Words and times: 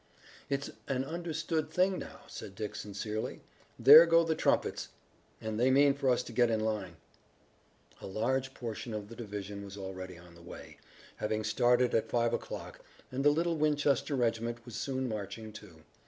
"It's 0.49 0.71
an 0.87 1.05
understood 1.05 1.69
thing 1.69 1.99
now," 1.99 2.21
said 2.25 2.55
Dick 2.55 2.75
sincerely. 2.75 3.41
"There 3.77 4.07
go 4.07 4.23
the 4.23 4.33
trumpets, 4.33 4.89
and 5.39 5.59
they 5.59 5.69
mean 5.69 5.93
for 5.93 6.09
us 6.09 6.23
to 6.23 6.33
get 6.33 6.49
in 6.49 6.59
line." 6.59 6.95
A 8.01 8.07
large 8.07 8.55
portion 8.55 8.95
of 8.95 9.09
the 9.09 9.15
division 9.15 9.63
was 9.63 9.77
already 9.77 10.17
on 10.17 10.33
the 10.33 10.41
way, 10.41 10.79
having 11.17 11.43
started 11.43 11.93
at 11.93 12.09
five 12.09 12.33
o'clock, 12.33 12.79
and 13.11 13.23
the 13.23 13.29
little 13.29 13.57
Winchester 13.59 14.15
regiment 14.15 14.65
was 14.65 14.73
soon 14.75 15.07
marching, 15.07 15.53
too. 15.53 15.83